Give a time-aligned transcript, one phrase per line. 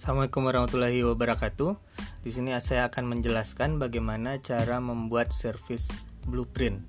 [0.00, 1.76] Assalamualaikum warahmatullahi wabarakatuh.
[2.24, 5.92] Di sini saya akan menjelaskan bagaimana cara membuat service
[6.24, 6.88] blueprint.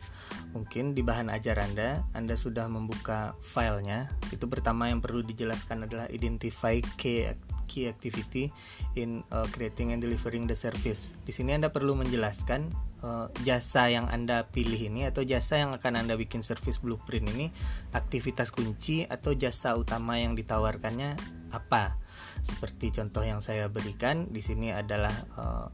[0.55, 4.07] Mungkin di bahan ajar Anda, Anda sudah membuka filenya.
[4.31, 7.27] Itu pertama yang perlu dijelaskan adalah identify key
[7.71, 8.51] key activity
[8.99, 11.15] in uh, creating and delivering the service.
[11.23, 12.67] Di sini Anda perlu menjelaskan
[12.99, 17.47] uh, jasa yang Anda pilih ini atau jasa yang akan Anda bikin service blueprint ini
[17.95, 21.15] aktivitas kunci atau jasa utama yang ditawarkannya
[21.55, 21.95] apa
[22.43, 25.67] seperti contoh yang saya berikan di sini adalah uh,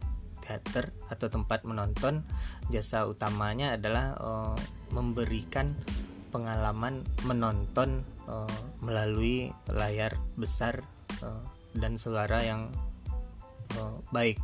[0.48, 2.24] teater atau tempat menonton.
[2.72, 4.58] Jasa utamanya adalah uh,
[4.96, 5.76] memberikan
[6.32, 10.84] pengalaman menonton uh, melalui layar besar
[11.24, 11.44] uh,
[11.78, 12.70] dan suara yang
[13.78, 14.42] uh, baik.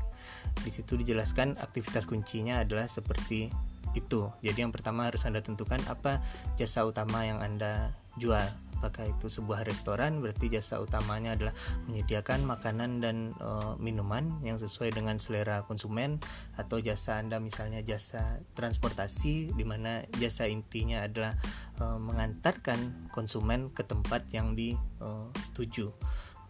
[0.62, 3.50] Di situ dijelaskan aktivitas kuncinya adalah seperti
[3.94, 4.30] itu.
[4.42, 6.22] Jadi yang pertama harus Anda tentukan apa
[6.58, 8.46] jasa utama yang Anda jual
[8.84, 11.56] apakah itu sebuah restoran berarti jasa utamanya adalah
[11.88, 16.20] menyediakan makanan dan e, minuman yang sesuai dengan selera konsumen
[16.60, 21.32] atau jasa Anda misalnya jasa transportasi di mana jasa intinya adalah
[21.80, 25.88] e, mengantarkan konsumen ke tempat yang dituju.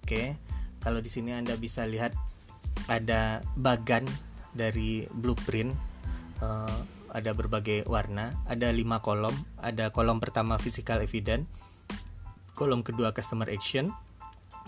[0.01, 0.33] Oke.
[0.83, 2.11] Kalau di sini Anda bisa lihat
[2.91, 4.03] ada bagan
[4.51, 5.71] dari blueprint
[6.43, 6.47] e,
[7.13, 11.47] ada berbagai warna, ada lima kolom, ada kolom pertama physical evidence,
[12.53, 13.87] kolom kedua customer action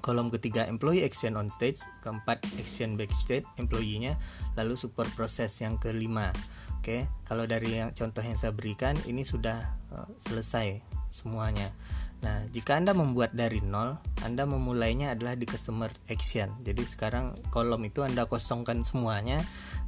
[0.05, 4.13] kolom ketiga employee action on stage keempat action backstage employee-nya
[4.53, 6.29] lalu support proses yang kelima.
[6.77, 10.77] Oke kalau dari yang contoh yang saya berikan ini sudah uh, selesai
[11.16, 11.71] semuanya.
[12.19, 13.95] Nah jika anda membuat dari nol
[14.27, 16.52] anda memulainya adalah di customer action.
[16.67, 19.39] Jadi sekarang kolom itu anda kosongkan semuanya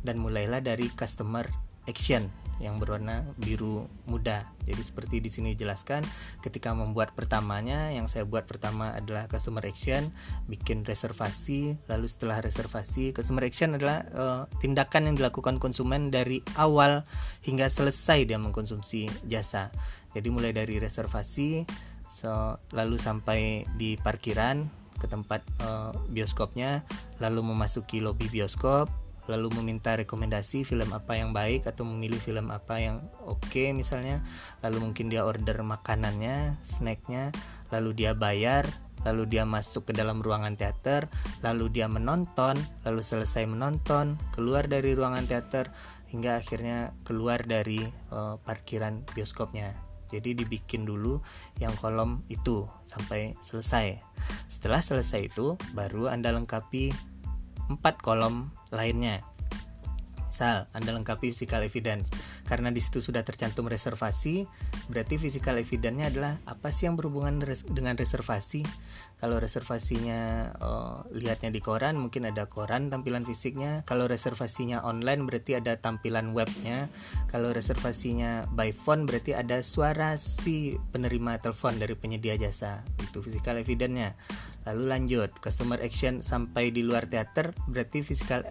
[0.08, 1.44] dan mulailah dari customer
[1.92, 4.50] action yang berwarna biru muda.
[4.66, 6.04] Jadi seperti di sini jelaskan,
[6.44, 10.12] ketika membuat pertamanya yang saya buat pertama adalah customer action,
[10.50, 17.08] bikin reservasi, lalu setelah reservasi, customer action adalah uh, tindakan yang dilakukan konsumen dari awal
[17.46, 19.72] hingga selesai dia mengkonsumsi jasa.
[20.12, 21.64] Jadi mulai dari reservasi,
[22.10, 24.66] so, lalu sampai di parkiran
[24.98, 26.82] ke tempat uh, bioskopnya,
[27.22, 28.90] lalu memasuki lobi bioskop,
[29.28, 34.24] lalu meminta rekomendasi film apa yang baik atau memilih film apa yang oke okay, misalnya.
[34.64, 37.32] Lalu mungkin dia order makanannya snacknya
[37.70, 38.68] lalu dia bayar
[39.06, 41.06] lalu dia masuk ke dalam ruangan teater
[41.46, 45.70] lalu dia menonton lalu selesai menonton keluar dari ruangan teater
[46.08, 49.76] hingga akhirnya keluar dari uh, parkiran bioskopnya.
[50.08, 51.20] Jadi dibikin dulu
[51.60, 54.00] yang kolom itu sampai selesai.
[54.48, 56.96] Setelah selesai itu baru anda lengkapi
[57.68, 59.24] empat kolom lainnya.
[60.38, 62.14] Misal, Anda lengkapi physical evidence.
[62.46, 64.46] Karena di situ sudah tercantum reservasi,
[64.86, 68.62] berarti physical evidence-nya adalah apa sih yang berhubungan res dengan reservasi?
[69.18, 73.82] Kalau reservasinya oh, lihatnya di koran, mungkin ada koran tampilan fisiknya.
[73.90, 76.86] Kalau reservasinya online berarti ada tampilan webnya.
[77.34, 82.86] Kalau reservasinya by phone berarti ada suara si penerima telepon dari penyedia jasa.
[83.02, 84.14] Itu physical evidence-nya.
[84.68, 88.44] Lalu lanjut, customer action sampai di luar teater berarti physical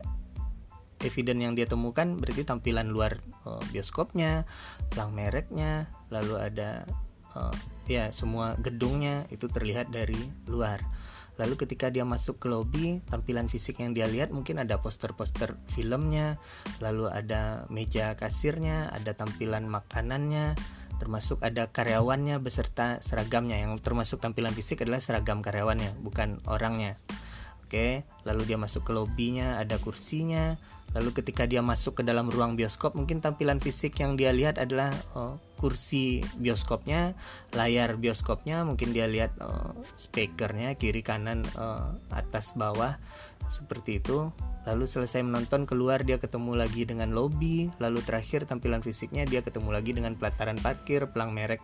[1.05, 4.49] evidence yang dia temukan berarti tampilan luar uh, bioskopnya,
[4.89, 6.89] plang mereknya, lalu ada
[7.37, 7.53] uh,
[7.85, 10.17] ya semua gedungnya itu terlihat dari
[10.49, 10.81] luar.
[11.37, 16.41] Lalu ketika dia masuk ke lobby, tampilan fisik yang dia lihat mungkin ada poster-poster filmnya,
[16.81, 20.57] lalu ada meja kasirnya, ada tampilan makanannya,
[20.97, 23.61] termasuk ada karyawannya beserta seragamnya.
[23.61, 26.97] Yang termasuk tampilan fisik adalah seragam karyawannya, bukan orangnya.
[27.67, 30.55] Oke, lalu dia masuk ke lobbynya, ada kursinya.
[30.95, 34.95] Lalu ketika dia masuk ke dalam ruang bioskop, mungkin tampilan fisik yang dia lihat adalah
[35.19, 37.19] oh, kursi bioskopnya,
[37.59, 42.95] layar bioskopnya, mungkin dia lihat oh, speakernya kiri kanan oh, atas bawah
[43.49, 44.31] seperti itu.
[44.67, 49.71] Lalu selesai menonton keluar dia ketemu lagi dengan lobby, lalu terakhir tampilan fisiknya dia ketemu
[49.71, 51.63] lagi dengan pelataran parkir, pelang merek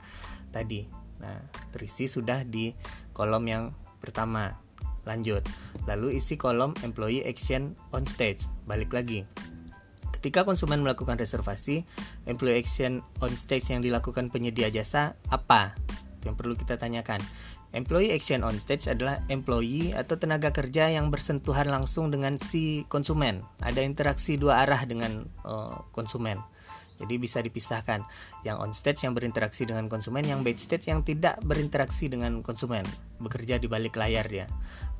[0.54, 0.86] tadi.
[1.18, 1.38] Nah,
[1.74, 2.70] terisi sudah di
[3.10, 3.64] kolom yang
[3.98, 4.54] pertama.
[5.02, 5.42] Lanjut.
[5.90, 8.46] Lalu isi kolom employee action on stage.
[8.70, 9.26] Balik lagi.
[10.14, 11.82] Ketika konsumen melakukan reservasi,
[12.30, 15.74] employee action on stage yang dilakukan penyedia jasa apa?
[16.22, 17.18] yang perlu kita tanyakan.
[17.72, 23.40] Employee action on stage adalah employee atau tenaga kerja yang bersentuhan langsung dengan si konsumen.
[23.64, 26.36] Ada interaksi dua arah dengan uh, konsumen.
[27.00, 28.04] Jadi bisa dipisahkan
[28.46, 32.86] yang on stage yang berinteraksi dengan konsumen, yang backstage yang tidak berinteraksi dengan konsumen,
[33.18, 34.46] bekerja di balik layar ya.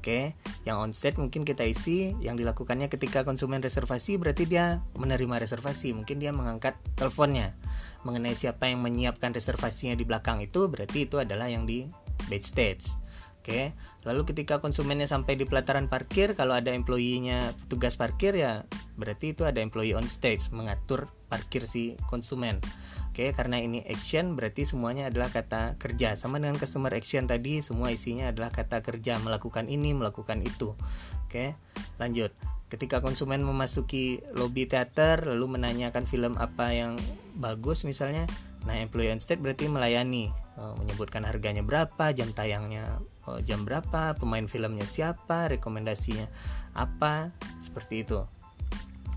[0.01, 0.35] Oke,
[0.67, 5.95] yang on stage mungkin kita isi yang dilakukannya ketika konsumen reservasi berarti dia menerima reservasi,
[5.95, 7.55] mungkin dia mengangkat teleponnya
[8.03, 11.87] mengenai siapa yang menyiapkan reservasinya di belakang itu berarti itu adalah yang di
[12.27, 12.95] backstage.
[13.43, 13.75] Oke,
[14.07, 18.63] lalu ketika konsumennya sampai di pelataran parkir, kalau ada employee-nya petugas parkir ya
[18.95, 22.63] berarti itu ada employee on stage mengatur parkir si konsumen.
[23.11, 26.15] Oke, karena ini action berarti semuanya adalah kata kerja.
[26.15, 30.79] Sama dengan customer action tadi, semua isinya adalah kata kerja, melakukan ini, melakukan itu.
[31.27, 31.59] Oke,
[31.99, 32.31] lanjut.
[32.71, 36.95] Ketika konsumen memasuki lobby teater lalu menanyakan film apa yang
[37.37, 38.25] bagus misalnya,
[38.62, 44.14] nah employee on stage berarti melayani, eh, menyebutkan harganya berapa, jam tayangnya oh, jam berapa,
[44.19, 46.26] pemain filmnya siapa, rekomendasinya
[46.75, 47.31] apa,
[47.62, 48.23] seperti itu.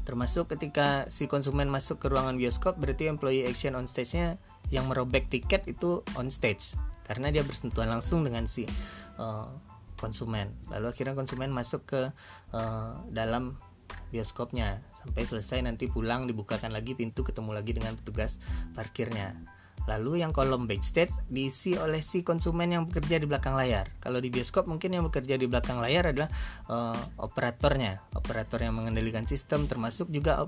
[0.05, 4.37] Termasuk ketika si konsumen masuk ke ruangan bioskop, berarti employee action on stage-nya
[4.69, 8.65] yang merobek tiket itu on stage karena dia bersentuhan langsung dengan si
[9.17, 9.49] uh,
[9.97, 10.53] konsumen.
[10.69, 12.01] Lalu akhirnya konsumen masuk ke
[12.53, 13.57] uh, dalam
[14.15, 18.39] bioskopnya sampai selesai nanti pulang dibukakan lagi pintu ketemu lagi dengan petugas
[18.71, 19.35] parkirnya.
[19.85, 23.85] Lalu yang kolom backstage diisi oleh si konsumen yang bekerja di belakang layar.
[24.01, 26.29] Kalau di bioskop mungkin yang bekerja di belakang layar adalah
[26.69, 30.41] uh, operatornya, operator yang mengendalikan sistem termasuk juga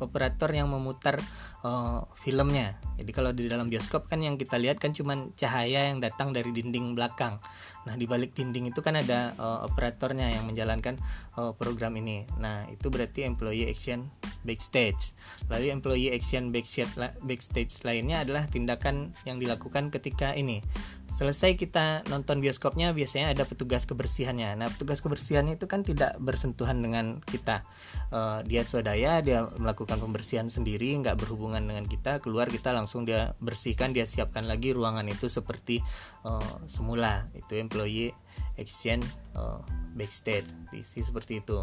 [0.00, 1.20] operator yang memutar
[1.64, 2.80] uh, filmnya.
[2.98, 6.50] Jadi kalau di dalam bioskop kan yang kita lihat kan cuma cahaya yang datang dari
[6.50, 7.38] dinding belakang.
[7.86, 10.98] Nah, di balik dinding itu kan ada uh, operatornya yang menjalankan
[11.38, 12.26] uh, program ini.
[12.42, 14.10] Nah, itu berarti employee action
[14.42, 15.14] backstage.
[15.46, 20.62] Lalu employee action backstage lainnya adalah tindakan yang dilakukan ketika ini.
[21.10, 24.54] Selesai kita nonton bioskopnya biasanya ada petugas kebersihannya.
[24.54, 27.66] Nah petugas kebersihannya itu kan tidak bersentuhan dengan kita.
[28.14, 32.22] Uh, dia swadaya dia melakukan pembersihan sendiri nggak berhubungan dengan kita.
[32.22, 35.82] Keluar kita langsung dia bersihkan dia siapkan lagi ruangan itu seperti
[36.22, 37.26] uh, semula.
[37.34, 38.14] Itu employee
[38.54, 39.02] action
[39.34, 39.58] uh,
[39.98, 40.54] backstage.
[40.70, 41.58] Diisi seperti itu.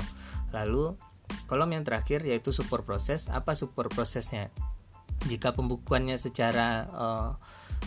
[0.51, 0.99] Lalu
[1.47, 3.31] kolom yang terakhir yaitu support proses.
[3.31, 4.51] Apa support prosesnya
[5.25, 7.31] jika pembukuannya secara uh,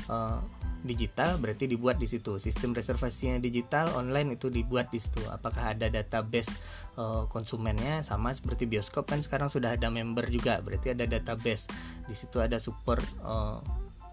[0.09, 0.41] uh,
[0.83, 2.39] digital berarti dibuat di situ.
[2.39, 5.23] Sistem reservasinya digital online itu dibuat di situ.
[5.31, 6.55] Apakah ada database
[6.95, 8.03] uh, konsumennya?
[8.07, 11.71] Sama seperti bioskop kan sekarang sudah ada member juga berarti ada database.
[12.07, 13.59] Di situ ada support uh,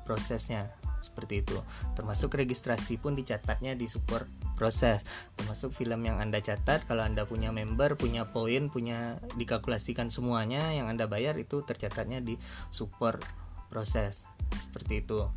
[0.06, 0.70] prosesnya
[1.02, 1.58] seperti itu.
[1.94, 5.30] Termasuk registrasi pun dicatatnya di support proses.
[5.36, 10.88] Termasuk film yang anda catat kalau anda punya member punya poin punya dikalkulasikan semuanya yang
[10.90, 12.40] anda bayar itu tercatatnya di
[12.72, 13.22] support
[13.70, 14.26] proses.
[14.56, 15.28] Seperti itu.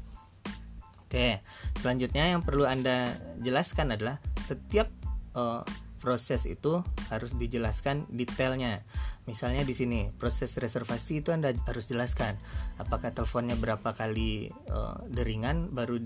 [1.09, 1.41] Oke,
[1.81, 4.93] selanjutnya yang perlu Anda jelaskan adalah setiap
[5.33, 5.65] uh,
[6.05, 8.85] proses itu harus dijelaskan detailnya.
[9.25, 12.37] Misalnya di sini proses reservasi itu Anda harus jelaskan.
[12.77, 15.97] Apakah teleponnya berapa kali uh, deringan baru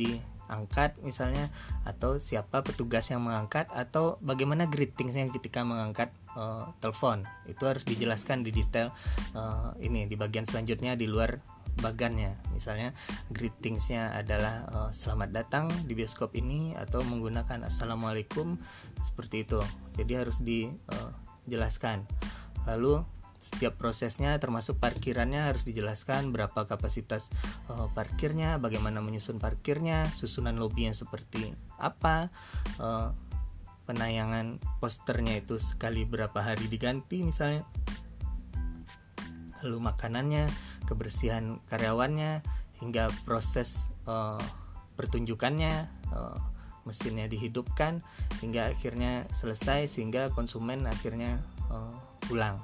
[0.53, 1.49] diangkat misalnya
[1.89, 7.25] atau siapa petugas yang mengangkat atau bagaimana greetingsnya ketika mengangkat uh, telepon.
[7.49, 8.93] Itu harus dijelaskan di detail
[9.33, 11.41] uh, ini di bagian selanjutnya di luar
[11.81, 12.37] bagannya.
[12.53, 12.93] Misalnya
[13.33, 18.61] greetingsnya adalah uh, selamat datang di bioskop ini atau menggunakan assalamualaikum
[19.01, 19.65] seperti itu.
[19.97, 23.01] Jadi harus dijelaskan uh, lalu
[23.43, 27.35] setiap prosesnya termasuk parkirannya harus dijelaskan berapa kapasitas
[27.67, 31.51] uh, parkirnya bagaimana menyusun parkirnya susunan lobbynya seperti
[31.83, 32.31] apa
[32.79, 33.11] uh,
[33.91, 37.67] penayangan posternya itu sekali berapa hari diganti misalnya
[39.67, 40.47] lalu makanannya
[40.87, 42.47] kebersihan karyawannya
[42.79, 44.39] hingga proses uh,
[44.95, 46.39] pertunjukannya uh,
[46.83, 48.03] mesinnya dihidupkan
[48.43, 51.39] hingga akhirnya selesai sehingga konsumen akhirnya
[51.71, 51.95] uh,
[52.27, 52.59] pulang.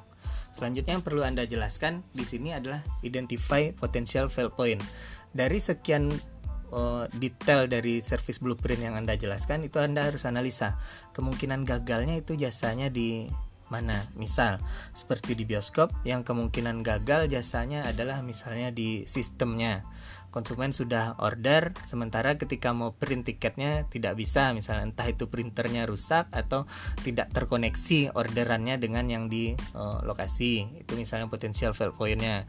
[0.59, 4.83] Selanjutnya yang perlu Anda jelaskan di sini adalah identify potential fail point.
[5.31, 6.11] Dari sekian
[6.75, 10.75] uh, detail dari service blueprint yang Anda jelaskan itu Anda harus analisa
[11.15, 13.31] kemungkinan gagalnya itu jasanya di
[13.71, 14.03] mana.
[14.19, 14.59] Misal
[14.99, 19.87] seperti di bioskop yang kemungkinan gagal jasanya adalah misalnya di sistemnya.
[20.29, 26.29] Konsumen sudah order sementara ketika mau print tiketnya tidak bisa misalnya entah itu printernya rusak
[26.31, 26.69] atau
[27.01, 30.69] tidak terkoneksi orderannya dengan yang di uh, lokasi.
[30.85, 32.45] Itu misalnya potensial fail pointnya.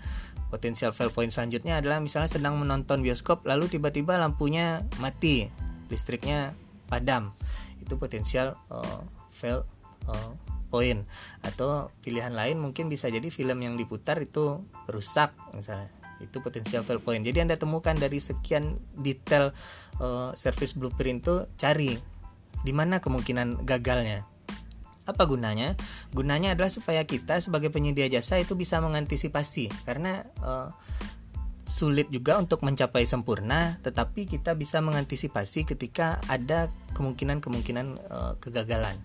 [0.52, 5.48] Potensial fail point selanjutnya adalah misalnya sedang menonton bioskop lalu tiba-tiba lampunya mati,
[5.88, 6.52] listriknya
[6.92, 7.32] padam.
[7.80, 9.64] Itu potensial uh, fail
[10.10, 10.34] uh,
[10.70, 11.02] poin
[11.42, 17.00] atau pilihan lain mungkin bisa jadi film yang diputar itu rusak misalnya itu potensial fail
[17.00, 19.52] point jadi anda temukan dari sekian detail
[20.04, 21.96] uh, service blueprint itu cari
[22.64, 24.28] di mana kemungkinan gagalnya
[25.08, 25.74] apa gunanya
[26.14, 30.70] gunanya adalah supaya kita sebagai penyedia jasa itu bisa mengantisipasi karena uh,
[31.70, 38.98] sulit juga untuk mencapai sempurna, tetapi kita bisa mengantisipasi ketika ada kemungkinan-kemungkinan uh, kegagalan.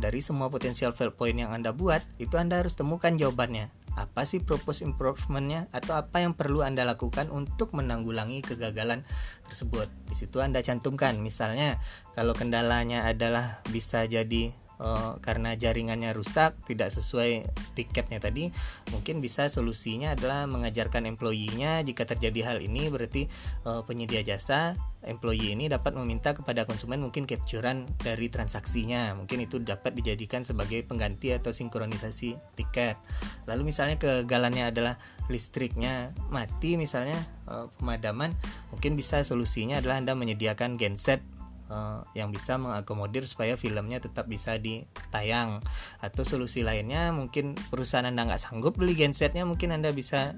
[0.00, 3.68] Dari semua potensial fail point yang Anda buat, itu Anda harus temukan jawabannya.
[3.96, 5.72] Apa sih propose improvementnya?
[5.72, 9.02] Atau apa yang perlu anda lakukan untuk menanggulangi kegagalan
[9.48, 9.88] tersebut?
[10.06, 11.16] Di situ anda cantumkan.
[11.18, 11.80] Misalnya
[12.12, 18.48] kalau kendalanya adalah bisa jadi uh, karena jaringannya rusak tidak sesuai tiketnya tadi
[18.92, 21.84] mungkin bisa solusinya adalah mengajarkan employee-nya.
[21.84, 23.28] Jika terjadi hal ini berarti
[23.68, 29.14] uh, penyedia jasa employee ini dapat meminta kepada konsumen mungkin capturean dari transaksinya.
[29.14, 32.98] Mungkin itu dapat dijadikan sebagai pengganti atau sinkronisasi tiket.
[33.46, 34.98] Lalu misalnya kegagalannya adalah
[35.30, 37.16] listriknya mati misalnya
[37.46, 38.34] uh, pemadaman
[38.74, 41.22] mungkin bisa solusinya adalah Anda menyediakan genset
[41.70, 45.62] uh, yang bisa mengakomodir supaya filmnya tetap bisa ditayang.
[46.00, 50.34] Atau solusi lainnya mungkin perusahaan anda nggak sanggup beli gensetnya mungkin anda bisa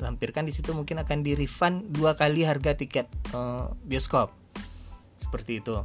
[0.00, 4.34] lampirkan di situ mungkin akan di refund dua kali harga tiket uh, bioskop.
[5.16, 5.78] Seperti itu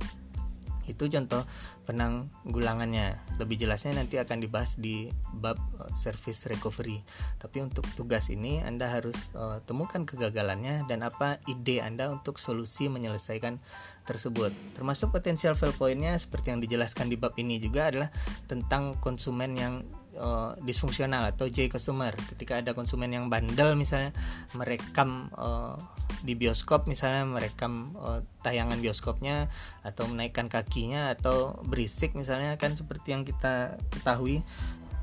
[0.88, 1.44] itu contoh
[1.86, 7.04] penanggulangannya lebih jelasnya nanti akan dibahas di bab uh, service recovery.
[7.38, 12.88] Tapi untuk tugas ini Anda harus uh, temukan kegagalannya dan apa ide Anda untuk solusi
[12.88, 13.60] menyelesaikan
[14.08, 14.56] tersebut.
[14.74, 18.10] Termasuk potensial fail pointnya seperti yang dijelaskan di bab ini juga adalah
[18.48, 19.84] tentang konsumen yang
[20.18, 22.12] uh, disfungsional atau J customer.
[22.34, 24.12] Ketika ada konsumen yang bandel misalnya
[24.58, 25.78] merekam uh,
[26.26, 29.52] di bioskop misalnya merekam uh, tayangan bioskopnya
[29.86, 34.42] atau menaikkan kakinya atau berisik misalnya kan seperti yang kita ketahui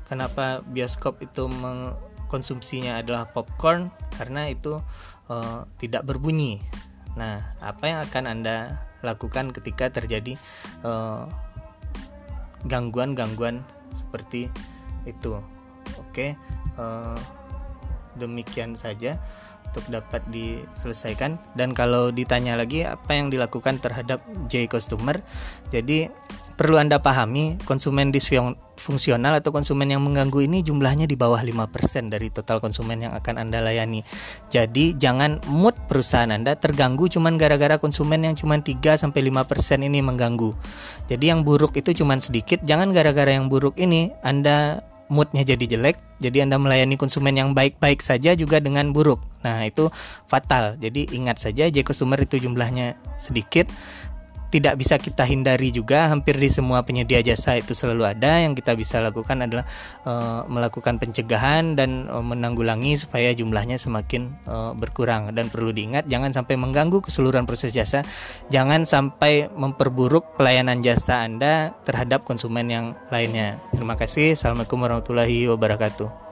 [0.05, 3.89] kenapa bioskop itu mengkonsumsinya adalah popcorn?
[4.15, 4.79] Karena itu
[5.27, 6.61] uh, tidak berbunyi.
[7.17, 8.57] Nah apa yang akan anda
[9.05, 10.33] lakukan ketika terjadi
[12.65, 14.49] gangguan-gangguan uh, seperti
[15.05, 15.41] itu?
[16.01, 16.37] Oke
[16.77, 17.17] uh,
[18.15, 19.19] demikian saja
[19.75, 25.19] untuk dapat diselesaikan dan kalau ditanya lagi apa yang dilakukan terhadap J customer
[25.67, 26.07] jadi
[26.55, 32.31] perlu Anda pahami konsumen disfungsional atau konsumen yang mengganggu ini jumlahnya di bawah 5% dari
[32.31, 34.07] total konsumen yang akan Anda layani.
[34.47, 39.99] Jadi jangan mood perusahaan Anda terganggu cuman gara-gara konsumen yang cuma 3 sampai 5% ini
[39.99, 40.55] mengganggu.
[41.11, 44.79] Jadi yang buruk itu cuma sedikit, jangan gara-gara yang buruk ini Anda
[45.09, 49.19] moodnya jadi jelek jadi anda melayani konsumen yang baik-baik saja juga dengan buruk.
[49.43, 49.91] Nah itu
[50.31, 50.79] fatal.
[50.79, 53.67] Jadi ingat saja J consumer itu jumlahnya sedikit
[54.55, 58.39] tidak bisa kita hindari juga hampir di semua penyedia jasa itu selalu ada.
[58.39, 59.67] Yang kita bisa lakukan adalah
[60.07, 65.35] uh, melakukan pencegahan dan uh, menanggulangi supaya jumlahnya semakin uh, berkurang.
[65.35, 68.07] Dan perlu diingat jangan sampai mengganggu keseluruhan proses jasa.
[68.47, 73.59] Jangan sampai memperburuk pelayanan jasa Anda terhadap konsumen yang lainnya.
[73.75, 74.39] Terima kasih.
[74.39, 76.24] Assalamualaikum warahmatullahi wabarakatuh